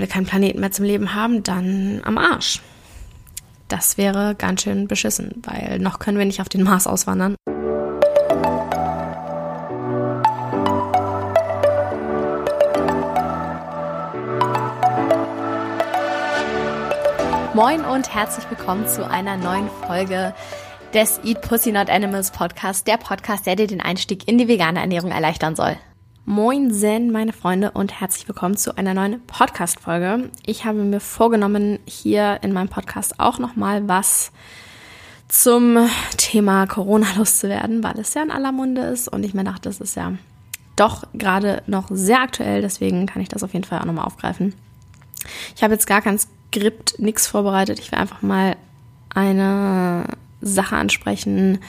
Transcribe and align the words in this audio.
wir 0.00 0.08
keinen 0.08 0.26
Planeten 0.26 0.60
mehr 0.60 0.72
zum 0.72 0.84
Leben 0.84 1.14
haben, 1.14 1.42
dann 1.42 2.00
am 2.04 2.18
Arsch. 2.18 2.60
Das 3.68 3.96
wäre 3.96 4.34
ganz 4.34 4.62
schön 4.62 4.88
beschissen, 4.88 5.42
weil 5.44 5.78
noch 5.78 5.98
können 5.98 6.18
wir 6.18 6.24
nicht 6.24 6.40
auf 6.40 6.48
den 6.48 6.62
Mars 6.62 6.86
auswandern. 6.86 7.36
Moin 17.54 17.84
und 17.84 18.14
herzlich 18.14 18.48
willkommen 18.48 18.88
zu 18.88 19.08
einer 19.08 19.36
neuen 19.36 19.68
Folge 19.86 20.34
des 20.94 21.20
Eat 21.24 21.42
Pussy 21.42 21.72
Not 21.72 21.90
Animals 21.90 22.30
Podcast, 22.30 22.86
der 22.86 22.96
Podcast, 22.96 23.46
der 23.46 23.54
dir 23.54 23.66
den 23.66 23.80
Einstieg 23.80 24.26
in 24.26 24.38
die 24.38 24.48
vegane 24.48 24.80
Ernährung 24.80 25.10
erleichtern 25.10 25.54
soll. 25.54 25.76
Moin 26.26 26.70
Zen, 26.70 27.10
meine 27.10 27.32
Freunde, 27.32 27.70
und 27.70 27.98
herzlich 27.98 28.28
willkommen 28.28 28.54
zu 28.54 28.76
einer 28.76 28.92
neuen 28.92 29.24
Podcast-Folge. 29.26 30.30
Ich 30.44 30.66
habe 30.66 30.78
mir 30.78 31.00
vorgenommen, 31.00 31.78
hier 31.86 32.40
in 32.42 32.52
meinem 32.52 32.68
Podcast 32.68 33.18
auch 33.18 33.38
nochmal 33.38 33.88
was 33.88 34.30
zum 35.28 35.88
Thema 36.18 36.66
Corona 36.66 37.06
loszuwerden, 37.16 37.82
weil 37.82 37.98
es 37.98 38.12
ja 38.12 38.22
in 38.22 38.30
aller 38.30 38.52
Munde 38.52 38.82
ist 38.82 39.08
und 39.08 39.24
ich 39.24 39.32
mir 39.32 39.44
dachte, 39.44 39.70
das 39.70 39.80
ist 39.80 39.96
ja 39.96 40.12
doch 40.76 41.04
gerade 41.14 41.62
noch 41.66 41.88
sehr 41.90 42.20
aktuell, 42.20 42.60
deswegen 42.60 43.06
kann 43.06 43.22
ich 43.22 43.30
das 43.30 43.42
auf 43.42 43.54
jeden 43.54 43.64
Fall 43.64 43.80
auch 43.80 43.86
nochmal 43.86 44.04
aufgreifen. 44.04 44.54
Ich 45.56 45.62
habe 45.62 45.72
jetzt 45.72 45.86
gar 45.86 46.02
kein 46.02 46.18
Skript, 46.18 46.98
nichts 46.98 47.26
vorbereitet. 47.28 47.78
Ich 47.78 47.90
will 47.90 47.98
einfach 47.98 48.20
mal 48.20 48.56
eine 49.08 50.04
Sache 50.42 50.76
ansprechen, 50.76 51.60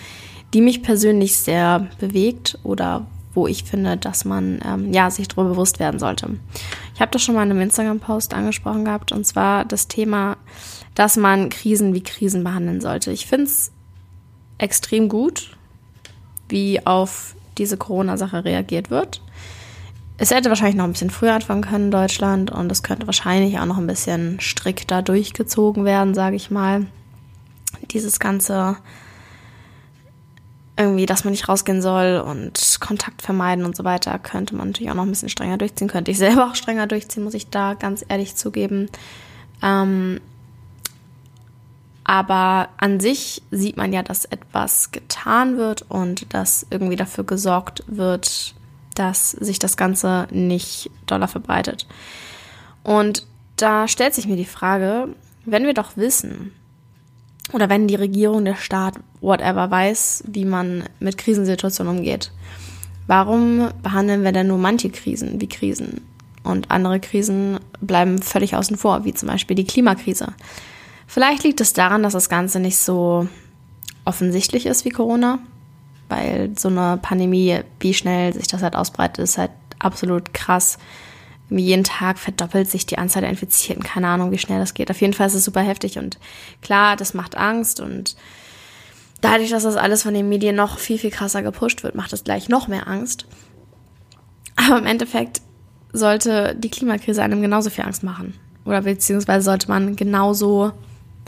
die 0.53 0.61
mich 0.61 0.83
persönlich 0.83 1.37
sehr 1.37 1.87
bewegt 1.99 2.59
oder 2.63 3.07
wo 3.33 3.47
ich 3.47 3.63
finde, 3.63 3.97
dass 3.97 4.25
man 4.25 4.59
ähm, 4.65 4.93
ja 4.93 5.09
sich 5.09 5.27
darüber 5.27 5.49
bewusst 5.51 5.79
werden 5.79 5.99
sollte. 5.99 6.37
Ich 6.93 7.01
habe 7.01 7.11
das 7.11 7.21
schon 7.21 7.35
mal 7.35 7.43
in 7.43 7.51
einem 7.51 7.61
Instagram-Post 7.61 8.33
angesprochen 8.33 8.85
gehabt 8.85 9.11
und 9.11 9.25
zwar 9.25 9.65
das 9.65 9.87
Thema, 9.87 10.37
dass 10.95 11.17
man 11.17 11.49
Krisen 11.49 11.93
wie 11.93 12.03
Krisen 12.03 12.43
behandeln 12.43 12.81
sollte. 12.81 13.11
Ich 13.11 13.25
finde 13.25 13.45
es 13.45 13.71
extrem 14.57 15.09
gut, 15.09 15.55
wie 16.49 16.85
auf 16.85 17.35
diese 17.57 17.77
Corona-Sache 17.77 18.45
reagiert 18.45 18.89
wird. 18.89 19.21
Es 20.17 20.29
hätte 20.29 20.49
wahrscheinlich 20.49 20.75
noch 20.75 20.83
ein 20.83 20.91
bisschen 20.91 21.09
früher 21.09 21.33
anfangen 21.33 21.63
können 21.63 21.85
in 21.85 21.91
Deutschland 21.91 22.51
und 22.51 22.71
es 22.71 22.83
könnte 22.83 23.07
wahrscheinlich 23.07 23.57
auch 23.57 23.65
noch 23.65 23.77
ein 23.77 23.87
bisschen 23.87 24.39
strikter 24.39 25.01
durchgezogen 25.01 25.83
werden, 25.83 26.13
sage 26.13 26.35
ich 26.35 26.51
mal. 26.51 26.85
Dieses 27.89 28.19
ganze 28.19 28.77
irgendwie, 30.81 31.05
dass 31.05 31.23
man 31.23 31.31
nicht 31.31 31.47
rausgehen 31.47 31.81
soll 31.81 32.23
und 32.25 32.77
Kontakt 32.79 33.21
vermeiden 33.21 33.65
und 33.65 33.75
so 33.75 33.83
weiter, 33.83 34.17
könnte 34.19 34.55
man 34.55 34.67
natürlich 34.67 34.91
auch 34.91 34.95
noch 34.95 35.03
ein 35.03 35.09
bisschen 35.09 35.29
strenger 35.29 35.57
durchziehen. 35.57 35.87
Könnte 35.87 36.11
ich 36.11 36.17
selber 36.17 36.47
auch 36.47 36.55
strenger 36.55 36.87
durchziehen, 36.87 37.23
muss 37.23 37.33
ich 37.33 37.49
da 37.49 37.75
ganz 37.75 38.03
ehrlich 38.07 38.35
zugeben. 38.35 38.89
Ähm, 39.61 40.19
aber 42.03 42.69
an 42.77 42.99
sich 42.99 43.41
sieht 43.51 43.77
man 43.77 43.93
ja, 43.93 44.03
dass 44.03 44.25
etwas 44.25 44.91
getan 44.91 45.57
wird 45.57 45.83
und 45.83 46.33
dass 46.33 46.65
irgendwie 46.69 46.95
dafür 46.95 47.23
gesorgt 47.23 47.83
wird, 47.87 48.55
dass 48.95 49.31
sich 49.31 49.59
das 49.59 49.77
Ganze 49.77 50.27
nicht 50.31 50.89
doller 51.05 51.27
verbreitet. 51.27 51.87
Und 52.83 53.27
da 53.55 53.87
stellt 53.87 54.13
sich 54.13 54.27
mir 54.27 54.35
die 54.35 54.45
Frage, 54.45 55.09
wenn 55.45 55.65
wir 55.65 55.73
doch 55.73 55.95
wissen, 55.95 56.51
oder 57.51 57.69
wenn 57.69 57.87
die 57.87 57.95
Regierung, 57.95 58.45
der 58.45 58.55
Staat, 58.55 58.95
whatever 59.19 59.69
weiß, 59.69 60.23
wie 60.27 60.45
man 60.45 60.83
mit 60.99 61.17
Krisensituationen 61.17 61.97
umgeht. 61.97 62.31
Warum 63.07 63.69
behandeln 63.83 64.23
wir 64.23 64.31
denn 64.31 64.47
nur 64.47 64.57
manche 64.57 64.89
Krisen 64.89 65.41
wie 65.41 65.49
Krisen 65.49 66.01
und 66.43 66.71
andere 66.71 66.99
Krisen 66.99 67.59
bleiben 67.81 68.21
völlig 68.21 68.55
außen 68.55 68.77
vor, 68.77 69.05
wie 69.05 69.13
zum 69.13 69.27
Beispiel 69.27 69.55
die 69.55 69.65
Klimakrise? 69.65 70.33
Vielleicht 71.07 71.43
liegt 71.43 71.59
es 71.59 71.73
daran, 71.73 72.03
dass 72.03 72.13
das 72.13 72.29
Ganze 72.29 72.59
nicht 72.59 72.77
so 72.77 73.27
offensichtlich 74.05 74.65
ist 74.65 74.85
wie 74.85 74.91
Corona, 74.91 75.39
weil 76.09 76.51
so 76.57 76.69
eine 76.69 76.97
Pandemie, 77.01 77.59
wie 77.79 77.93
schnell 77.93 78.33
sich 78.33 78.47
das 78.47 78.63
halt 78.63 78.75
ausbreitet, 78.75 79.23
ist 79.23 79.37
halt 79.37 79.51
absolut 79.79 80.33
krass 80.33 80.77
jeden 81.57 81.83
Tag 81.83 82.17
verdoppelt 82.17 82.69
sich 82.69 82.85
die 82.85 82.97
Anzahl 82.97 83.21
der 83.21 83.29
Infizierten. 83.29 83.83
Keine 83.83 84.07
Ahnung, 84.07 84.31
wie 84.31 84.37
schnell 84.37 84.59
das 84.59 84.73
geht. 84.73 84.89
Auf 84.89 85.01
jeden 85.01 85.13
Fall 85.13 85.27
ist 85.27 85.33
es 85.33 85.43
super 85.43 85.61
heftig 85.61 85.97
und 85.97 86.17
klar, 86.61 86.95
das 86.95 87.13
macht 87.13 87.35
Angst 87.35 87.79
und 87.79 88.15
dadurch, 89.21 89.49
dass 89.49 89.63
das 89.63 89.75
alles 89.75 90.03
von 90.03 90.13
den 90.13 90.29
Medien 90.29 90.55
noch 90.55 90.79
viel, 90.79 90.97
viel 90.97 91.11
krasser 91.11 91.43
gepusht 91.43 91.83
wird, 91.83 91.95
macht 91.95 92.13
es 92.13 92.23
gleich 92.23 92.49
noch 92.49 92.67
mehr 92.67 92.87
Angst. 92.87 93.25
Aber 94.55 94.77
im 94.77 94.85
Endeffekt 94.85 95.41
sollte 95.93 96.55
die 96.55 96.69
Klimakrise 96.69 97.21
einem 97.21 97.41
genauso 97.41 97.69
viel 97.69 97.83
Angst 97.83 98.03
machen. 98.03 98.33
Oder 98.65 98.81
beziehungsweise 98.81 99.43
sollte 99.43 99.67
man 99.67 99.95
genauso 99.95 100.71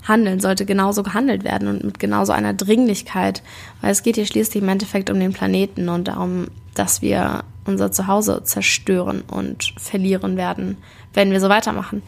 handeln, 0.08 0.40
sollte 0.40 0.66
genauso 0.66 1.04
gehandelt 1.04 1.44
werden 1.44 1.68
und 1.68 1.84
mit 1.84 2.00
genauso 2.00 2.32
einer 2.34 2.54
Dringlichkeit, 2.54 3.42
weil 3.82 3.92
es 3.92 4.04
geht 4.04 4.16
hier 4.16 4.26
schließlich 4.26 4.62
im 4.62 4.70
Endeffekt 4.70 5.10
um 5.10 5.20
den 5.20 5.34
Planeten 5.34 5.90
und 5.90 6.08
darum, 6.08 6.48
dass 6.74 7.02
wir 7.02 7.44
unser 7.66 7.92
Zuhause 7.92 8.44
zerstören 8.44 9.22
und 9.22 9.74
verlieren 9.78 10.38
werden, 10.38 10.78
wenn 11.14 11.32
wir 11.32 11.40
so 11.40 11.50
weitermachen. 11.50 12.02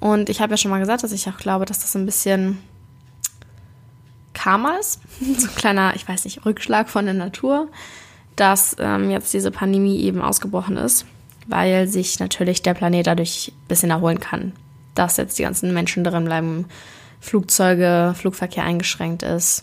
Und 0.00 0.28
ich 0.28 0.40
habe 0.40 0.52
ja 0.52 0.56
schon 0.56 0.70
mal 0.70 0.80
gesagt, 0.80 1.02
dass 1.02 1.12
ich 1.12 1.28
auch 1.28 1.36
glaube, 1.36 1.64
dass 1.64 1.80
das 1.80 1.94
ein 1.96 2.06
bisschen 2.06 2.58
Karma 4.34 4.76
ist, 4.78 5.00
so 5.38 5.48
ein 5.48 5.54
kleiner, 5.54 5.94
ich 5.94 6.06
weiß 6.06 6.24
nicht, 6.24 6.44
Rückschlag 6.44 6.88
von 6.88 7.04
der 7.04 7.14
Natur, 7.14 7.68
dass 8.36 8.76
ähm, 8.78 9.10
jetzt 9.10 9.32
diese 9.34 9.50
Pandemie 9.50 10.00
eben 10.00 10.22
ausgebrochen 10.22 10.76
ist, 10.76 11.06
weil 11.46 11.86
sich 11.86 12.18
natürlich 12.18 12.62
der 12.62 12.74
Planet 12.74 13.06
dadurch 13.06 13.52
ein 13.54 13.68
bisschen 13.68 13.90
erholen 13.90 14.20
kann, 14.20 14.52
dass 14.94 15.16
jetzt 15.16 15.38
die 15.38 15.42
ganzen 15.42 15.74
Menschen 15.74 16.04
drin 16.04 16.24
bleiben, 16.24 16.66
Flugzeuge, 17.22 18.14
Flugverkehr 18.16 18.64
eingeschränkt 18.64 19.22
ist, 19.22 19.62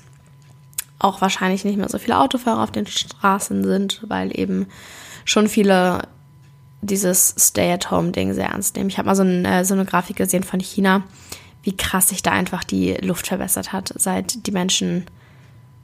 auch 0.98 1.20
wahrscheinlich 1.20 1.66
nicht 1.66 1.78
mehr 1.78 1.90
so 1.90 2.00
viele 2.00 2.18
Autofahrer 2.18 2.64
auf 2.64 2.72
den 2.72 2.88
Straßen 2.88 3.66
sind, 3.66 4.02
weil 4.08 4.38
eben 4.38 4.68
schon 5.26 5.50
viele 5.50 6.08
dieses 6.82 7.36
Stay-at-Home-Ding 7.38 8.34
sehr 8.34 8.48
ernst 8.48 8.78
nehmen. 8.78 8.90
Ich 8.90 8.98
habe 8.98 9.08
mal 9.08 9.16
so, 9.16 9.24
ein, 9.24 9.44
äh, 9.44 9.66
so 9.66 9.74
eine 9.74 9.84
Grafik 9.84 10.16
gesehen 10.16 10.44
von 10.44 10.62
China, 10.62 11.04
wie 11.62 11.76
krass 11.76 12.08
sich 12.08 12.24
da 12.24 12.32
einfach 12.32 12.64
die 12.64 12.94
Luft 12.94 13.28
verbessert 13.28 13.74
hat, 13.74 13.94
seit 13.98 14.48
die 14.48 14.52
Menschen 14.52 15.06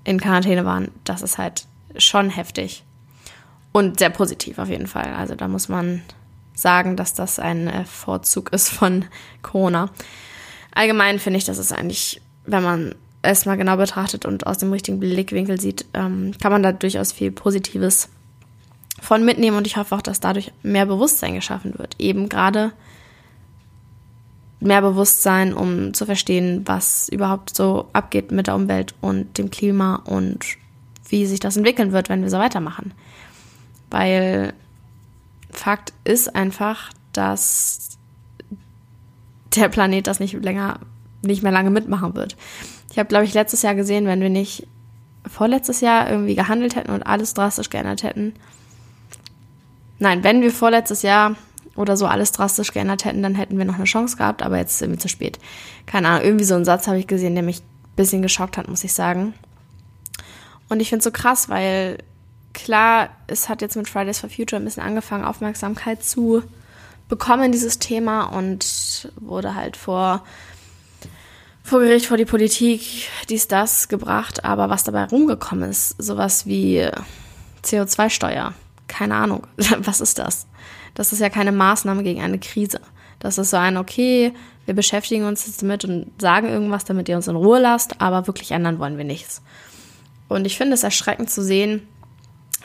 in 0.05 0.21
Quarantäne 0.21 0.63
waren. 0.63 0.91
Das 1.03 1.21
ist 1.21 1.37
halt 1.37 1.65
schon 1.97 2.29
heftig. 2.29 2.85
Und 3.73 3.99
sehr 3.99 4.11
positiv 4.11 4.59
auf 4.59 4.69
jeden 4.69 4.87
Fall. 4.87 5.13
Also 5.13 5.35
da 5.35 5.49
muss 5.49 5.67
man 5.67 6.03
sagen, 6.53 6.95
dass 6.95 7.13
das 7.13 7.37
ein 7.37 7.67
äh, 7.67 7.83
Vorzug 7.83 8.53
ist 8.53 8.69
von 8.69 9.03
Corona. 9.41 9.89
Allgemein 10.75 11.19
finde 11.19 11.37
ich, 11.37 11.45
dass 11.45 11.57
es 11.57 11.71
eigentlich, 11.71 12.21
wenn 12.45 12.61
man 12.61 12.95
es 13.21 13.45
mal 13.45 13.57
genau 13.57 13.77
betrachtet 13.77 14.25
und 14.25 14.45
aus 14.45 14.59
dem 14.59 14.71
richtigen 14.71 14.99
Blickwinkel 14.99 15.59
sieht, 15.59 15.85
ähm, 15.93 16.33
kann 16.39 16.51
man 16.51 16.61
da 16.61 16.71
durchaus 16.71 17.11
viel 17.11 17.31
Positives 17.31 18.09
von 19.01 19.25
mitnehmen 19.25 19.57
und 19.57 19.67
ich 19.67 19.77
hoffe 19.77 19.95
auch, 19.95 20.01
dass 20.01 20.19
dadurch 20.19 20.51
mehr 20.61 20.85
Bewusstsein 20.85 21.33
geschaffen 21.33 21.77
wird. 21.79 21.95
Eben 21.99 22.29
gerade 22.29 22.71
mehr 24.59 24.81
Bewusstsein, 24.81 25.53
um 25.53 25.93
zu 25.93 26.05
verstehen, 26.05 26.61
was 26.65 27.09
überhaupt 27.09 27.55
so 27.55 27.87
abgeht 27.93 28.31
mit 28.31 28.47
der 28.47 28.55
Umwelt 28.55 28.95
und 29.01 29.37
dem 29.37 29.49
Klima 29.49 29.95
und 30.05 30.45
wie 31.07 31.25
sich 31.25 31.39
das 31.39 31.57
entwickeln 31.57 31.91
wird, 31.91 32.09
wenn 32.09 32.21
wir 32.21 32.29
so 32.29 32.37
weitermachen. 32.37 32.93
Weil 33.89 34.53
Fakt 35.51 35.93
ist 36.03 36.35
einfach, 36.35 36.91
dass 37.13 37.97
der 39.55 39.69
Planet 39.69 40.07
das 40.07 40.19
nicht 40.19 40.33
länger, 40.33 40.79
nicht 41.21 41.43
mehr 41.43 41.51
lange 41.51 41.69
mitmachen 41.69 42.15
wird. 42.15 42.35
Ich 42.91 42.99
habe, 42.99 43.09
glaube 43.09 43.25
ich, 43.25 43.33
letztes 43.33 43.61
Jahr 43.61 43.75
gesehen, 43.75 44.05
wenn 44.05 44.21
wir 44.21 44.29
nicht 44.29 44.67
vorletztes 45.27 45.81
Jahr 45.81 46.09
irgendwie 46.09 46.35
gehandelt 46.35 46.75
hätten 46.75 46.91
und 46.91 47.03
alles 47.03 47.33
drastisch 47.33 47.69
geändert 47.69 48.03
hätten, 48.03 48.33
Nein, 49.99 50.23
wenn 50.23 50.41
wir 50.41 50.51
vorletztes 50.51 51.01
Jahr 51.01 51.35
oder 51.75 51.97
so 51.97 52.05
alles 52.05 52.31
drastisch 52.31 52.71
geändert 52.71 53.05
hätten, 53.05 53.23
dann 53.23 53.35
hätten 53.35 53.57
wir 53.57 53.65
noch 53.65 53.75
eine 53.75 53.85
Chance 53.85 54.17
gehabt, 54.17 54.43
aber 54.43 54.57
jetzt 54.57 54.77
sind 54.77 54.91
wir 54.91 54.99
zu 54.99 55.09
spät. 55.09 55.39
Keine 55.85 56.09
Ahnung, 56.09 56.25
irgendwie 56.25 56.45
so 56.45 56.55
einen 56.55 56.65
Satz 56.65 56.87
habe 56.87 56.99
ich 56.99 57.07
gesehen, 57.07 57.35
der 57.35 57.43
mich 57.43 57.59
ein 57.59 57.95
bisschen 57.95 58.21
geschockt 58.21 58.57
hat, 58.57 58.67
muss 58.67 58.83
ich 58.83 58.93
sagen. 58.93 59.33
Und 60.67 60.79
ich 60.79 60.89
finde 60.89 60.99
es 60.99 61.03
so 61.05 61.11
krass, 61.11 61.49
weil 61.49 61.99
klar, 62.53 63.09
es 63.27 63.49
hat 63.49 63.61
jetzt 63.61 63.75
mit 63.75 63.89
Fridays 63.89 64.19
for 64.19 64.29
Future 64.29 64.61
ein 64.61 64.65
bisschen 64.65 64.83
angefangen, 64.83 65.25
Aufmerksamkeit 65.25 66.03
zu 66.03 66.43
bekommen, 67.07 67.51
dieses 67.51 67.79
Thema, 67.79 68.23
und 68.23 68.63
wurde 69.19 69.55
halt 69.55 69.77
vor, 69.77 70.23
vor 71.63 71.79
Gericht, 71.79 72.05
vor 72.05 72.17
die 72.17 72.25
Politik, 72.25 73.09
dies, 73.29 73.47
das 73.47 73.87
gebracht. 73.87 74.45
Aber 74.45 74.69
was 74.69 74.83
dabei 74.83 75.05
rumgekommen 75.05 75.69
ist, 75.69 76.01
sowas 76.01 76.45
wie 76.45 76.87
CO2-Steuer 77.63 78.53
keine 78.87 79.15
Ahnung, 79.15 79.47
was 79.79 80.01
ist 80.01 80.19
das? 80.19 80.47
Das 80.93 81.11
ist 81.11 81.19
ja 81.19 81.29
keine 81.29 81.51
Maßnahme 81.51 82.03
gegen 82.03 82.21
eine 82.21 82.39
Krise. 82.39 82.79
Das 83.19 83.37
ist 83.37 83.49
so 83.49 83.57
ein, 83.57 83.77
okay, 83.77 84.33
wir 84.65 84.73
beschäftigen 84.73 85.25
uns 85.25 85.45
jetzt 85.45 85.61
damit 85.61 85.83
und 85.85 86.11
sagen 86.19 86.47
irgendwas, 86.47 86.85
damit 86.85 87.09
ihr 87.09 87.15
uns 87.15 87.27
in 87.27 87.35
Ruhe 87.35 87.59
lasst, 87.59 88.01
aber 88.01 88.27
wirklich 88.27 88.51
ändern 88.51 88.79
wollen 88.79 88.97
wir 88.97 89.05
nichts. 89.05 89.41
Und 90.27 90.45
ich 90.45 90.57
finde 90.57 90.73
es 90.73 90.83
erschreckend 90.83 91.29
zu 91.29 91.43
sehen, 91.43 91.87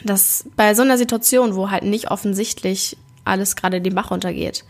dass 0.03 0.47
bei 0.57 0.75
so 0.75 0.83
einer 0.83 0.97
Situation, 0.97 1.57
wo 1.57 1.71
halt 1.71 1.83
nicht 1.83 2.11
offensichtlich 2.11 2.97
alles 3.25 3.55
gerade 3.55 3.81
den 3.81 3.95
Bach 3.95 4.11
runtergeht, 4.11 4.65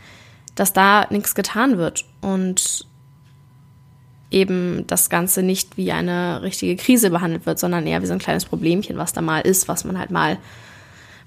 dass 0.54 0.72
da 0.72 1.06
nichts 1.10 1.34
getan 1.34 1.78
wird 1.78 2.04
und 2.20 2.86
eben 4.30 4.86
das 4.86 5.10
Ganze 5.10 5.42
nicht 5.42 5.76
wie 5.76 5.92
eine 5.92 6.42
richtige 6.42 6.76
Krise 6.76 7.10
behandelt 7.10 7.46
wird, 7.46 7.58
sondern 7.58 7.86
eher 7.86 8.02
wie 8.02 8.06
so 8.06 8.12
ein 8.12 8.18
kleines 8.18 8.44
Problemchen, 8.44 8.96
was 8.96 9.12
da 9.12 9.20
mal 9.20 9.40
ist, 9.40 9.68
was 9.68 9.84
man 9.84 9.98
halt 9.98 10.10
mal, 10.10 10.38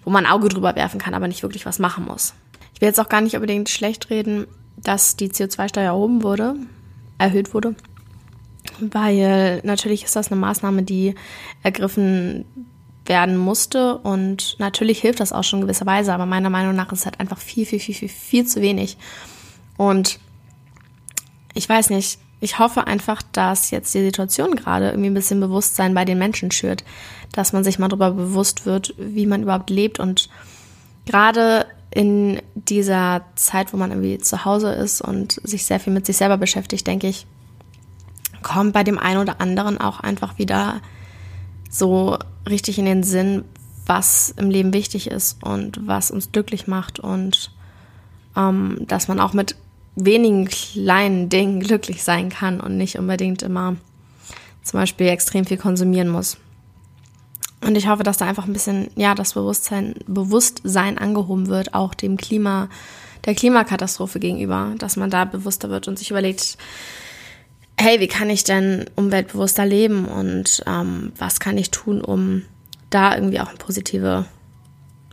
wo 0.05 0.09
man 0.09 0.25
ein 0.25 0.31
Auge 0.31 0.49
drüber 0.49 0.75
werfen 0.75 0.99
kann, 0.99 1.13
aber 1.13 1.27
nicht 1.27 1.43
wirklich 1.43 1.65
was 1.65 1.79
machen 1.79 2.05
muss. 2.05 2.33
Ich 2.73 2.81
will 2.81 2.87
jetzt 2.87 2.99
auch 2.99 3.09
gar 3.09 3.21
nicht 3.21 3.35
unbedingt 3.35 3.69
schlecht 3.69 4.09
reden, 4.09 4.47
dass 4.77 5.15
die 5.15 5.29
CO2-Steuer 5.29 5.83
erhoben 5.83 6.23
wurde, 6.23 6.55
erhöht 7.17 7.53
wurde, 7.53 7.75
weil 8.79 9.61
natürlich 9.63 10.03
ist 10.03 10.15
das 10.15 10.31
eine 10.31 10.39
Maßnahme, 10.39 10.83
die 10.83 11.15
ergriffen 11.61 12.45
werden 13.05 13.37
musste 13.37 13.97
und 13.97 14.55
natürlich 14.59 14.99
hilft 14.99 15.19
das 15.19 15.33
auch 15.33 15.43
schon 15.43 15.59
in 15.59 15.65
gewisser 15.65 15.85
Weise, 15.85 16.13
aber 16.13 16.25
meiner 16.25 16.49
Meinung 16.49 16.75
nach 16.75 16.91
ist 16.91 16.99
es 16.99 17.05
halt 17.05 17.19
einfach 17.19 17.37
viel, 17.37 17.65
viel, 17.65 17.79
viel, 17.79 17.95
viel, 17.95 18.09
viel 18.09 18.45
zu 18.45 18.61
wenig. 18.61 18.97
Und 19.77 20.19
ich 21.53 21.67
weiß 21.67 21.89
nicht, 21.89 22.19
ich 22.39 22.59
hoffe 22.59 22.87
einfach, 22.87 23.21
dass 23.31 23.71
jetzt 23.71 23.93
die 23.93 24.03
Situation 24.03 24.55
gerade 24.55 24.89
irgendwie 24.89 25.09
ein 25.09 25.13
bisschen 25.13 25.39
Bewusstsein 25.39 25.93
bei 25.93 26.05
den 26.05 26.17
Menschen 26.17 26.51
schürt, 26.51 26.83
dass 27.31 27.53
man 27.53 27.63
sich 27.63 27.79
mal 27.79 27.87
darüber 27.87 28.11
bewusst 28.11 28.65
wird, 28.65 28.93
wie 28.97 29.25
man 29.25 29.43
überhaupt 29.43 29.69
lebt 29.69 29.99
und 29.99 30.29
gerade 31.05 31.65
in 31.91 32.41
dieser 32.55 33.23
Zeit, 33.35 33.71
wo 33.71 33.77
man 33.77 33.91
irgendwie 33.91 34.17
zu 34.17 34.45
Hause 34.45 34.71
ist 34.73 35.01
und 35.01 35.39
sich 35.43 35.65
sehr 35.65 35.79
viel 35.79 35.93
mit 35.93 36.05
sich 36.05 36.17
selber 36.17 36.37
beschäftigt, 36.37 36.87
denke 36.87 37.07
ich, 37.07 37.27
kommt 38.41 38.73
bei 38.73 38.83
dem 38.83 38.99
einen 38.99 39.19
oder 39.19 39.39
anderen 39.39 39.79
auch 39.79 39.99
einfach 39.99 40.37
wieder 40.37 40.81
so 41.69 42.17
richtig 42.49 42.79
in 42.79 42.85
den 42.85 43.03
Sinn, 43.03 43.43
was 43.85 44.33
im 44.37 44.49
Leben 44.49 44.73
wichtig 44.73 45.07
ist 45.07 45.43
und 45.43 45.85
was 45.85 46.11
uns 46.11 46.31
glücklich 46.31 46.67
macht 46.67 46.99
und 46.99 47.51
ähm, 48.35 48.77
dass 48.87 49.07
man 49.07 49.19
auch 49.19 49.33
mit 49.33 49.55
wenigen 49.95 50.47
kleinen 50.47 51.29
Dingen 51.29 51.59
glücklich 51.59 52.03
sein 52.03 52.29
kann 52.29 52.59
und 52.59 52.77
nicht 52.77 52.97
unbedingt 52.97 53.43
immer 53.43 53.75
zum 54.63 54.79
Beispiel 54.79 55.07
extrem 55.07 55.45
viel 55.45 55.57
konsumieren 55.57 56.09
muss. 56.09 56.37
Und 57.61 57.75
ich 57.75 57.87
hoffe, 57.87 58.03
dass 58.03 58.17
da 58.17 58.25
einfach 58.25 58.45
ein 58.45 58.53
bisschen, 58.53 58.89
ja, 58.95 59.15
das 59.15 59.33
Bewusstsein, 59.33 59.95
Bewusstsein 60.07 60.97
angehoben 60.97 61.47
wird, 61.47 61.73
auch 61.73 61.93
dem 61.93 62.17
Klima, 62.17 62.69
der 63.25 63.35
Klimakatastrophe 63.35 64.19
gegenüber, 64.19 64.73
dass 64.79 64.97
man 64.97 65.09
da 65.09 65.23
bewusster 65.25 65.69
wird 65.69 65.87
und 65.87 65.97
sich 65.97 66.11
überlegt, 66.11 66.57
hey, 67.77 67.99
wie 67.99 68.07
kann 68.07 68.29
ich 68.29 68.43
denn 68.43 68.85
umweltbewusster 68.95 69.65
leben 69.65 70.05
und 70.05 70.63
ähm, 70.67 71.11
was 71.17 71.39
kann 71.39 71.57
ich 71.57 71.71
tun, 71.71 72.01
um 72.01 72.43
da 72.89 73.15
irgendwie 73.15 73.39
auch 73.39 73.49
eine 73.49 73.57
positive, 73.57 74.25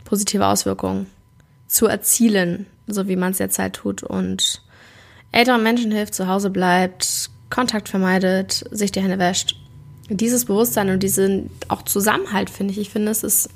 positive 0.05 0.45
Auswirkung 0.45 1.07
zu 1.67 1.87
erzielen, 1.87 2.65
so 2.87 3.07
wie 3.07 3.15
man 3.15 3.31
es 3.31 3.39
jetzt 3.39 3.59
halt 3.59 3.73
tut 3.73 4.03
und 4.03 4.61
älteren 5.31 5.63
Menschen 5.63 5.91
hilft, 5.91 6.13
zu 6.13 6.27
Hause 6.27 6.49
bleibt, 6.49 7.29
Kontakt 7.49 7.89
vermeidet, 7.89 8.65
sich 8.71 8.91
die 8.91 9.01
Hände 9.01 9.19
wäscht. 9.19 9.55
Dieses 10.09 10.45
Bewusstsein 10.45 10.89
und 10.89 11.01
diesen 11.03 11.49
auch 11.69 11.83
Zusammenhalt, 11.83 12.49
finde 12.49 12.73
ich. 12.73 12.79
Ich 12.79 12.89
finde, 12.89 13.11
es 13.11 13.23
ist 13.23 13.49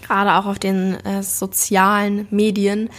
gerade 0.00 0.34
auch 0.34 0.46
auf 0.46 0.58
den 0.58 0.94
äh, 1.04 1.22
sozialen 1.22 2.26
Medien 2.30 2.90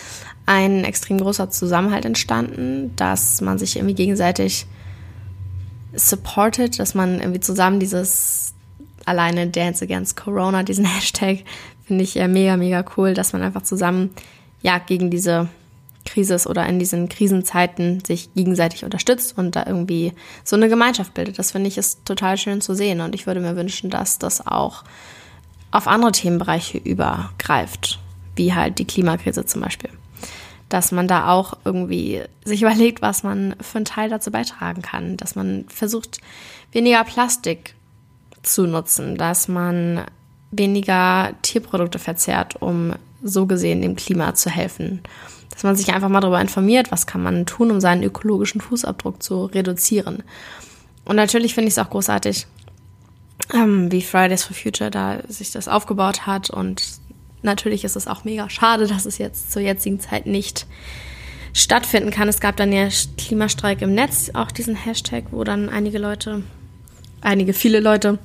ein 0.45 0.83
extrem 0.83 1.18
großer 1.18 1.50
Zusammenhalt 1.50 2.06
entstanden, 2.06 2.94
dass 2.95 3.42
man 3.42 3.57
sich 3.57 3.75
irgendwie 3.75 3.95
gegenseitig 3.95 4.65
supportet, 5.95 6.79
dass 6.79 6.95
man 6.95 7.19
irgendwie 7.19 7.39
zusammen 7.39 7.79
dieses 7.79 8.53
alleine 9.05 9.47
Dance 9.47 9.83
Against 9.83 10.15
Corona, 10.15 10.63
diesen 10.63 10.85
Hashtag, 10.95 11.43
finde 11.85 12.03
ich 12.03 12.15
ja 12.15 12.27
mega, 12.27 12.57
mega 12.57 12.85
cool, 12.97 13.13
dass 13.13 13.33
man 13.33 13.41
einfach 13.41 13.63
zusammen 13.63 14.11
ja 14.61 14.79
gegen 14.79 15.09
diese 15.09 15.49
Krise 16.05 16.37
oder 16.47 16.65
in 16.67 16.79
diesen 16.79 17.09
Krisenzeiten 17.09 18.03
sich 18.05 18.33
gegenseitig 18.33 18.83
unterstützt 18.83 19.37
und 19.37 19.55
da 19.55 19.65
irgendwie 19.65 20.13
so 20.43 20.55
eine 20.55 20.69
Gemeinschaft 20.69 21.13
bildet. 21.13 21.39
Das 21.39 21.51
finde 21.51 21.69
ich 21.69 21.77
ist 21.77 22.05
total 22.05 22.37
schön 22.37 22.61
zu 22.61 22.73
sehen 22.73 23.01
und 23.01 23.15
ich 23.15 23.27
würde 23.27 23.39
mir 23.39 23.55
wünschen, 23.55 23.89
dass 23.89 24.19
das 24.19 24.45
auch 24.45 24.83
auf 25.71 25.87
andere 25.87 26.11
Themenbereiche 26.11 26.77
übergreift, 26.77 27.99
wie 28.35 28.53
halt 28.53 28.79
die 28.79 28.85
Klimakrise 28.85 29.45
zum 29.45 29.61
Beispiel. 29.61 29.89
Dass 30.73 30.91
man 30.91 31.07
da 31.07 31.31
auch 31.31 31.53
irgendwie 31.63 32.23
sich 32.43 32.61
überlegt, 32.63 33.01
was 33.01 33.23
man 33.23 33.55
für 33.61 33.77
einen 33.77 33.85
Teil 33.85 34.09
dazu 34.09 34.31
beitragen 34.31 34.81
kann, 34.81 35.17
dass 35.17 35.35
man 35.35 35.65
versucht, 35.67 36.19
weniger 36.71 37.03
Plastik 37.03 37.75
zu 38.41 38.65
nutzen, 38.65 39.15
dass 39.15 39.47
man 39.47 40.05
weniger 40.51 41.33
Tierprodukte 41.43 41.99
verzehrt, 41.99 42.61
um 42.61 42.93
so 43.21 43.45
gesehen 43.45 43.81
dem 43.81 43.95
Klima 43.95 44.35
zu 44.35 44.49
helfen 44.49 45.01
dass 45.53 45.63
man 45.63 45.75
sich 45.75 45.93
einfach 45.93 46.09
mal 46.09 46.19
darüber 46.19 46.41
informiert, 46.41 46.91
was 46.91 47.05
kann 47.05 47.21
man 47.21 47.45
tun, 47.45 47.69
um 47.69 47.79
seinen 47.79 48.03
ökologischen 48.03 48.59
Fußabdruck 48.59 49.21
zu 49.21 49.45
reduzieren. 49.45 50.23
Und 51.05 51.15
natürlich 51.15 51.53
finde 51.53 51.67
ich 51.67 51.75
es 51.75 51.79
auch 51.79 51.91
großartig, 51.91 52.47
ähm, 53.53 53.91
wie 53.91 54.01
Fridays 54.01 54.43
for 54.43 54.55
Future 54.55 54.89
da 54.89 55.19
sich 55.27 55.51
das 55.51 55.67
aufgebaut 55.67 56.25
hat. 56.25 56.49
Und 56.49 56.83
natürlich 57.43 57.83
ist 57.83 57.95
es 57.95 58.07
auch 58.07 58.23
mega 58.23 58.49
schade, 58.49 58.87
dass 58.87 59.05
es 59.05 59.17
jetzt 59.17 59.51
zur 59.51 59.61
jetzigen 59.61 59.99
Zeit 59.99 60.25
nicht 60.25 60.65
stattfinden 61.53 62.11
kann. 62.11 62.27
Es 62.27 62.39
gab 62.39 62.57
dann 62.57 62.71
ja 62.71 62.87
Klimastreik 63.17 63.81
im 63.81 63.93
Netz, 63.93 64.31
auch 64.33 64.51
diesen 64.51 64.75
Hashtag, 64.75 65.25
wo 65.31 65.43
dann 65.43 65.69
einige 65.69 65.99
Leute, 65.99 66.43
einige 67.21 67.53
viele 67.53 67.79
Leute 67.79 68.19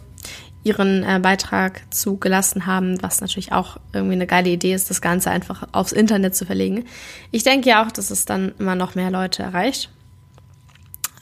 ihren 0.64 1.04
äh, 1.04 1.20
Beitrag 1.20 1.82
zugelassen 1.90 2.66
haben, 2.66 3.00
was 3.02 3.20
natürlich 3.20 3.52
auch 3.52 3.78
irgendwie 3.92 4.14
eine 4.14 4.26
geile 4.26 4.50
Idee 4.50 4.74
ist, 4.74 4.90
das 4.90 5.00
Ganze 5.00 5.30
einfach 5.30 5.68
aufs 5.72 5.92
Internet 5.92 6.34
zu 6.34 6.46
verlegen. 6.46 6.84
Ich 7.30 7.44
denke 7.44 7.68
ja 7.68 7.84
auch, 7.84 7.92
dass 7.92 8.10
es 8.10 8.24
dann 8.24 8.52
immer 8.58 8.74
noch 8.74 8.94
mehr 8.94 9.10
Leute 9.10 9.42
erreicht. 9.42 9.90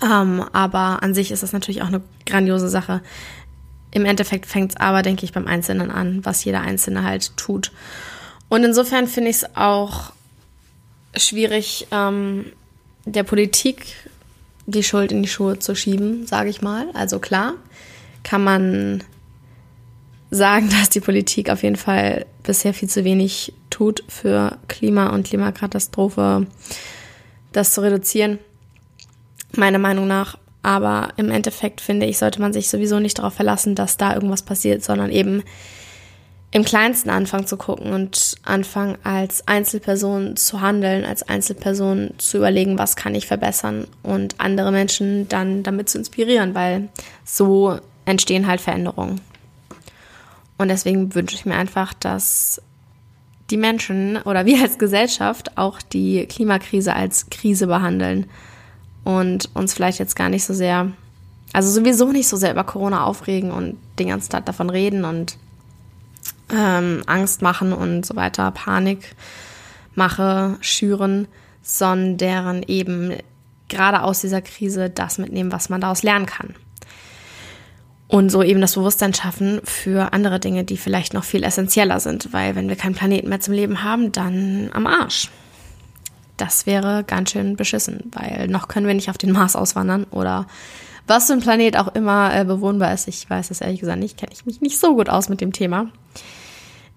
Ähm, 0.02 0.44
aber 0.52 1.02
an 1.02 1.14
sich 1.14 1.30
ist 1.30 1.42
das 1.42 1.52
natürlich 1.52 1.82
auch 1.82 1.88
eine 1.88 2.02
grandiose 2.26 2.68
Sache. 2.68 3.02
Im 3.96 4.04
Endeffekt 4.04 4.44
fängt 4.44 4.72
es 4.72 4.76
aber, 4.76 5.00
denke 5.00 5.24
ich, 5.24 5.32
beim 5.32 5.46
Einzelnen 5.46 5.90
an, 5.90 6.22
was 6.22 6.44
jeder 6.44 6.60
Einzelne 6.60 7.02
halt 7.02 7.34
tut. 7.38 7.72
Und 8.50 8.62
insofern 8.62 9.06
finde 9.06 9.30
ich 9.30 9.36
es 9.36 9.56
auch 9.56 10.12
schwierig, 11.16 11.86
ähm, 11.90 12.52
der 13.06 13.22
Politik 13.22 13.86
die 14.66 14.82
Schuld 14.82 15.12
in 15.12 15.22
die 15.22 15.30
Schuhe 15.30 15.58
zu 15.60 15.74
schieben, 15.74 16.26
sage 16.26 16.50
ich 16.50 16.60
mal. 16.60 16.90
Also 16.92 17.20
klar, 17.20 17.54
kann 18.22 18.44
man 18.44 19.02
sagen, 20.30 20.68
dass 20.78 20.90
die 20.90 21.00
Politik 21.00 21.48
auf 21.48 21.62
jeden 21.62 21.76
Fall 21.76 22.26
bisher 22.42 22.74
viel 22.74 22.90
zu 22.90 23.02
wenig 23.02 23.54
tut 23.70 24.04
für 24.08 24.58
Klima 24.68 25.08
und 25.08 25.26
Klimakatastrophe, 25.26 26.46
das 27.52 27.72
zu 27.72 27.80
reduzieren. 27.80 28.40
Meiner 29.52 29.78
Meinung 29.78 30.06
nach. 30.06 30.36
Aber 30.66 31.10
im 31.16 31.30
Endeffekt 31.30 31.80
finde 31.80 32.06
ich, 32.06 32.18
sollte 32.18 32.40
man 32.40 32.52
sich 32.52 32.68
sowieso 32.68 32.98
nicht 32.98 33.20
darauf 33.20 33.34
verlassen, 33.34 33.76
dass 33.76 33.98
da 33.98 34.14
irgendwas 34.14 34.42
passiert, 34.42 34.82
sondern 34.82 35.12
eben 35.12 35.44
im 36.50 36.64
Kleinsten 36.64 37.08
anfangen 37.08 37.46
zu 37.46 37.56
gucken 37.56 37.92
und 37.92 38.34
anfangen 38.42 38.98
als 39.04 39.46
Einzelperson 39.46 40.34
zu 40.34 40.60
handeln, 40.60 41.04
als 41.04 41.22
Einzelperson 41.22 42.14
zu 42.18 42.38
überlegen, 42.38 42.80
was 42.80 42.96
kann 42.96 43.14
ich 43.14 43.28
verbessern 43.28 43.86
und 44.02 44.40
andere 44.40 44.72
Menschen 44.72 45.28
dann 45.28 45.62
damit 45.62 45.88
zu 45.88 45.98
inspirieren, 45.98 46.56
weil 46.56 46.88
so 47.24 47.78
entstehen 48.04 48.48
halt 48.48 48.60
Veränderungen. 48.60 49.20
Und 50.58 50.66
deswegen 50.66 51.14
wünsche 51.14 51.36
ich 51.36 51.46
mir 51.46 51.54
einfach, 51.54 51.94
dass 51.94 52.60
die 53.50 53.56
Menschen 53.56 54.16
oder 54.22 54.46
wir 54.46 54.62
als 54.62 54.78
Gesellschaft 54.78 55.56
auch 55.56 55.80
die 55.80 56.26
Klimakrise 56.26 56.92
als 56.92 57.30
Krise 57.30 57.68
behandeln 57.68 58.26
und 59.06 59.54
uns 59.54 59.72
vielleicht 59.72 60.00
jetzt 60.00 60.16
gar 60.16 60.28
nicht 60.28 60.44
so 60.44 60.52
sehr, 60.52 60.90
also 61.52 61.70
sowieso 61.70 62.10
nicht 62.10 62.26
so 62.26 62.36
sehr 62.36 62.50
über 62.50 62.64
Corona 62.64 63.04
aufregen 63.04 63.52
und 63.52 63.78
den 64.00 64.08
ganzen 64.08 64.30
Tag 64.30 64.46
davon 64.46 64.68
reden 64.68 65.04
und 65.04 65.38
ähm, 66.52 67.04
Angst 67.06 67.40
machen 67.40 67.72
und 67.72 68.04
so 68.04 68.16
weiter, 68.16 68.50
Panik 68.50 69.14
mache, 69.94 70.56
schüren, 70.60 71.28
sondern 71.62 72.64
eben 72.64 73.12
gerade 73.68 74.02
aus 74.02 74.22
dieser 74.22 74.42
Krise 74.42 74.90
das 74.90 75.18
mitnehmen, 75.18 75.52
was 75.52 75.68
man 75.68 75.80
daraus 75.80 76.02
lernen 76.02 76.26
kann. 76.26 76.56
Und 78.08 78.30
so 78.30 78.42
eben 78.42 78.60
das 78.60 78.74
Bewusstsein 78.74 79.14
schaffen 79.14 79.60
für 79.62 80.12
andere 80.12 80.40
Dinge, 80.40 80.64
die 80.64 80.76
vielleicht 80.76 81.14
noch 81.14 81.24
viel 81.24 81.44
essentieller 81.44 82.00
sind, 82.00 82.32
weil 82.32 82.56
wenn 82.56 82.68
wir 82.68 82.76
keinen 82.76 82.96
Planeten 82.96 83.28
mehr 83.28 83.40
zum 83.40 83.54
Leben 83.54 83.84
haben, 83.84 84.10
dann 84.10 84.70
am 84.72 84.88
Arsch. 84.88 85.30
Das 86.36 86.66
wäre 86.66 87.04
ganz 87.04 87.30
schön 87.30 87.56
beschissen, 87.56 88.10
weil 88.12 88.48
noch 88.48 88.68
können 88.68 88.86
wir 88.86 88.94
nicht 88.94 89.10
auf 89.10 89.18
den 89.18 89.32
Mars 89.32 89.56
auswandern 89.56 90.04
oder 90.10 90.46
was 91.06 91.26
für 91.26 91.34
ein 91.34 91.40
Planet 91.40 91.76
auch 91.76 91.94
immer 91.94 92.34
äh, 92.34 92.44
bewohnbar 92.44 92.92
ist. 92.92 93.08
Ich 93.08 93.28
weiß 93.28 93.50
es 93.50 93.60
ehrlich 93.60 93.80
gesagt 93.80 93.98
nicht, 93.98 94.18
kenne 94.18 94.32
ich 94.32 94.44
mich 94.44 94.60
nicht 94.60 94.78
so 94.78 94.94
gut 94.94 95.08
aus 95.08 95.28
mit 95.28 95.40
dem 95.40 95.52
Thema. 95.52 95.88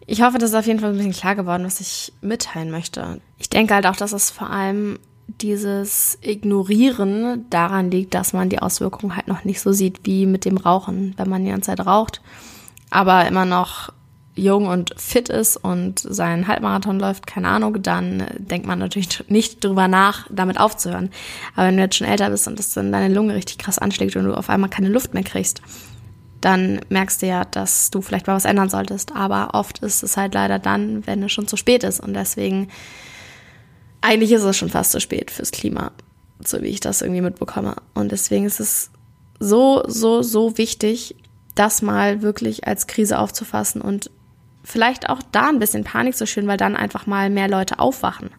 Ich 0.08 0.24
hoffe, 0.24 0.39
das 0.39 0.50
ist 0.50 0.55
auf 0.55 0.65
jeden 0.65 0.79
Fall 0.79 0.89
ein 0.89 0.98
bisschen 0.98 1.13
klar 1.13 1.36
geworden, 1.36 1.63
was 1.63 1.79
ich 1.79 2.12
mitteilen 2.22 2.72
möchte. 2.72 3.22
Ich 3.38 3.50
denke 3.50 3.75
halt 3.75 3.86
auch, 3.86 3.96
dass 3.96 4.12
es 4.12 4.31
vor 4.31 4.50
allem 4.50 4.98
dieses 5.27 6.17
Ignorieren 6.22 7.46
daran 7.51 7.91
liegt, 7.91 8.15
dass 8.15 8.34
man 8.34 8.50
die 8.50 8.60
Auswirkungen 8.60 9.15
halt 9.15 9.27
noch 9.27 9.43
nicht 9.43 9.62
so 9.62 9.72
sieht 9.72 10.00
wie 10.03 10.25
mit 10.25 10.46
dem 10.46 10.58
Rauchen. 10.58 11.13
Wenn 11.17 11.29
man 11.29 11.43
die 11.43 11.51
ganze 11.51 11.67
Zeit 11.67 11.86
raucht, 11.86 12.22
aber 12.89 13.27
immer 13.27 13.46
noch 13.46 13.93
jung 14.36 14.68
und 14.68 14.94
fit 14.98 15.30
ist 15.30 15.58
und 15.58 16.00
seinen 16.00 16.48
Halbmarathon 16.48 17.00
läuft, 17.00 17.28
keine 17.28 17.50
Ahnung, 17.50 17.82
dann 17.82 18.26
denkt 18.38 18.68
man 18.68 18.80
natürlich 18.80 19.24
nicht 19.30 19.64
drüber 19.64 19.88
nach, 19.88 20.28
damit 20.30 20.60
aufzuhören. 20.60 21.10
Aber 21.56 21.68
wenn 21.68 21.78
du 21.78 21.84
jetzt 21.84 21.96
schon 21.96 22.08
älter 22.08 22.30
bist 22.30 22.48
und 22.48 22.58
das 22.58 22.74
dann 22.74 22.92
deine 22.92 23.14
Lunge 23.14 23.36
richtig 23.36 23.58
krass 23.58 23.80
anschlägt 23.80 24.16
und 24.16 24.26
du 24.26 24.34
auf 24.34 24.50
einmal 24.50 24.70
keine 24.70 24.90
Luft 24.90 25.14
mehr 25.14 25.24
kriegst, 25.24 25.62
dann 26.42 26.80
merkst 26.90 27.22
du 27.22 27.28
ja, 27.28 27.44
dass 27.44 27.92
du 27.92 28.02
vielleicht 28.02 28.28
mal 28.28 28.36
was 28.36 28.46
ändern 28.46 28.70
solltest. 28.70 29.14
Aber 29.16 29.50
oft 29.54 29.80
ist 29.80 30.04
es 30.04 30.16
halt 30.16 30.34
leider 30.34 30.60
dann, 30.60 31.06
wenn 31.06 31.22
es 31.24 31.32
schon 31.32 31.48
zu 31.48 31.58
spät 31.58 31.84
ist. 31.84 32.00
Und 32.00 32.14
deswegen, 32.14 32.70
eigentlich 34.02 34.32
ist 34.32 34.44
es 34.44 34.56
schon 34.56 34.70
fast 34.70 34.92
zu 34.92 35.02
spät 35.02 35.32
fürs 35.32 35.52
Klima, 35.52 35.92
so 36.46 36.62
wie 36.62 36.68
ich 36.68 36.80
das 36.80 37.02
irgendwie 37.02 37.22
mitbekomme. 37.22 37.76
Und 37.94 38.12
deswegen 38.12 38.46
ist 38.46 38.62
es 38.62 38.92
so, 39.40 39.84
so, 39.88 40.22
so 40.22 40.58
wichtig, 40.58 41.16
das 41.56 41.82
mal 41.82 42.22
wirklich 42.22 42.68
als 42.68 42.88
Krise 42.88 43.20
aufzufassen 43.20 43.82
und 43.82 44.10
vielleicht 44.70 45.10
auch 45.10 45.22
da 45.32 45.50
ein 45.50 45.60
bisschen 45.60 45.84
Panik 45.84 46.16
zu 46.16 46.28
schüren, 46.28 46.48
weil 46.48 46.58
dann 46.58 46.76
einfach 46.76 47.08
mal 47.08 47.30
mehr 47.30 47.48
Leute 47.48 47.80
aufwachen 47.80 48.30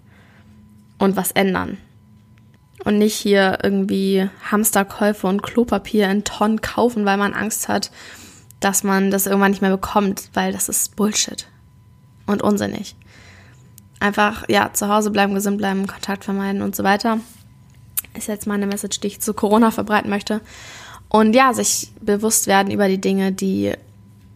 und 0.98 1.16
was 1.16 1.32
ändern. 1.32 1.76
Und 2.84 2.98
nicht 2.98 3.16
hier 3.16 3.58
irgendwie 3.62 4.30
Hamsterkäufe 4.50 5.26
und 5.26 5.42
Klopapier 5.42 6.08
in 6.08 6.24
Tonnen 6.24 6.62
kaufen, 6.62 7.04
weil 7.04 7.16
man 7.16 7.34
Angst 7.34 7.68
hat, 7.68 7.90
dass 8.60 8.84
man 8.84 9.10
das 9.10 9.26
irgendwann 9.26 9.50
nicht 9.50 9.60
mehr 9.60 9.72
bekommt, 9.72 10.30
weil 10.32 10.52
das 10.52 10.68
ist 10.68 10.94
Bullshit 10.96 11.48
und 12.26 12.42
unsinnig. 12.42 12.94
Einfach, 13.98 14.44
ja, 14.48 14.72
zu 14.72 14.88
Hause 14.88 15.10
bleiben, 15.10 15.34
gesund 15.34 15.58
bleiben, 15.58 15.86
Kontakt 15.86 16.24
vermeiden 16.24 16.62
und 16.62 16.76
so 16.76 16.84
weiter. 16.84 17.18
Ist 18.16 18.28
jetzt 18.28 18.46
meine 18.46 18.66
Message, 18.66 19.00
die 19.00 19.08
ich 19.08 19.20
zu 19.20 19.34
Corona 19.34 19.72
verbreiten 19.72 20.08
möchte. 20.08 20.40
Und 21.08 21.34
ja, 21.34 21.52
sich 21.52 21.92
bewusst 22.00 22.46
werden 22.46 22.72
über 22.72 22.88
die 22.88 23.00
Dinge, 23.00 23.32
die 23.32 23.74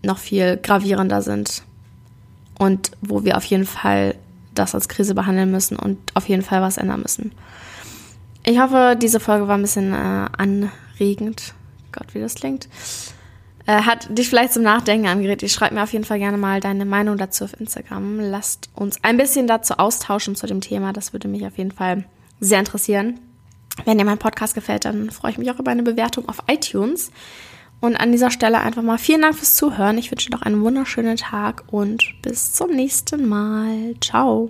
noch 0.02 0.18
viel 0.18 0.58
gravierender 0.58 1.22
sind 1.22 1.62
und 2.58 2.92
wo 3.00 3.24
wir 3.24 3.36
auf 3.36 3.44
jeden 3.44 3.66
Fall 3.66 4.14
das 4.54 4.74
als 4.74 4.88
Krise 4.88 5.14
behandeln 5.14 5.50
müssen 5.50 5.76
und 5.76 5.98
auf 6.14 6.28
jeden 6.28 6.42
Fall 6.42 6.62
was 6.62 6.76
ändern 6.76 7.02
müssen. 7.02 7.32
Ich 8.44 8.58
hoffe, 8.60 8.96
diese 9.00 9.20
Folge 9.20 9.48
war 9.48 9.56
ein 9.56 9.62
bisschen 9.62 9.92
äh, 9.92 10.28
anregend. 10.36 11.54
Gott, 11.92 12.14
wie 12.14 12.20
das 12.20 12.34
klingt. 12.34 12.68
Äh, 13.66 13.82
hat 13.82 14.16
dich 14.16 14.28
vielleicht 14.28 14.52
zum 14.52 14.62
Nachdenken 14.62 15.06
angeregt. 15.06 15.42
Ich 15.42 15.52
schreibe 15.52 15.74
mir 15.74 15.82
auf 15.82 15.92
jeden 15.92 16.04
Fall 16.04 16.18
gerne 16.18 16.36
mal 16.36 16.60
deine 16.60 16.84
Meinung 16.84 17.16
dazu 17.16 17.44
auf 17.44 17.58
Instagram. 17.58 18.20
Lasst 18.20 18.68
uns 18.74 19.02
ein 19.02 19.16
bisschen 19.16 19.46
dazu 19.46 19.74
austauschen 19.74 20.36
zu 20.36 20.46
dem 20.46 20.60
Thema. 20.60 20.92
Das 20.92 21.12
würde 21.14 21.28
mich 21.28 21.46
auf 21.46 21.56
jeden 21.56 21.72
Fall 21.72 22.04
sehr 22.40 22.58
interessieren. 22.58 23.20
Wenn 23.86 23.98
dir 23.98 24.04
mein 24.04 24.18
Podcast 24.18 24.54
gefällt, 24.54 24.84
dann 24.84 25.10
freue 25.10 25.32
ich 25.32 25.38
mich 25.38 25.50
auch 25.50 25.58
über 25.58 25.70
eine 25.70 25.82
Bewertung 25.82 26.28
auf 26.28 26.42
iTunes. 26.46 27.10
Und 27.84 27.96
an 27.96 28.12
dieser 28.12 28.30
Stelle 28.30 28.60
einfach 28.60 28.80
mal 28.80 28.96
vielen 28.96 29.20
Dank 29.20 29.34
fürs 29.34 29.56
Zuhören. 29.56 29.98
Ich 29.98 30.10
wünsche 30.10 30.30
dir 30.30 30.36
noch 30.36 30.42
einen 30.42 30.62
wunderschönen 30.62 31.18
Tag 31.18 31.64
und 31.66 32.02
bis 32.22 32.54
zum 32.54 32.70
nächsten 32.70 33.28
Mal. 33.28 33.94
Ciao. 34.00 34.48